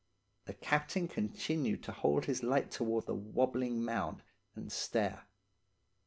The 0.45 0.55
captain 0.55 1.07
continued 1.07 1.83
to 1.83 1.91
hold 1.91 2.25
his 2.25 2.41
light 2.41 2.71
towards 2.71 3.05
the 3.05 3.13
wobbling 3.13 3.85
mound 3.85 4.23
and 4.55 4.71
stare. 4.71 5.27